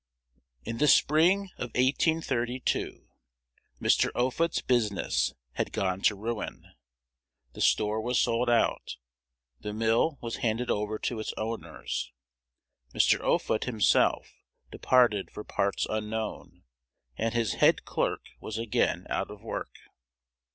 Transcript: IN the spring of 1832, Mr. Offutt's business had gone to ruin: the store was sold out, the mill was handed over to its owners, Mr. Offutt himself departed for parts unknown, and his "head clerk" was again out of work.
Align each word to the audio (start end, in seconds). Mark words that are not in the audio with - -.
IN 0.63 0.79
the 0.79 0.87
spring 0.87 1.51
of 1.59 1.69
1832, 1.75 3.07
Mr. 3.79 4.09
Offutt's 4.15 4.59
business 4.59 5.35
had 5.51 5.71
gone 5.71 6.01
to 6.01 6.15
ruin: 6.15 6.65
the 7.53 7.61
store 7.61 8.01
was 8.01 8.17
sold 8.19 8.49
out, 8.49 8.95
the 9.59 9.71
mill 9.73 10.17
was 10.19 10.37
handed 10.37 10.71
over 10.71 10.97
to 10.97 11.19
its 11.19 11.35
owners, 11.37 12.11
Mr. 12.95 13.19
Offutt 13.19 13.65
himself 13.65 14.33
departed 14.71 15.29
for 15.29 15.43
parts 15.43 15.85
unknown, 15.87 16.63
and 17.15 17.35
his 17.35 17.53
"head 17.61 17.85
clerk" 17.85 18.21
was 18.39 18.57
again 18.57 19.05
out 19.07 19.29
of 19.29 19.43
work. 19.43 19.75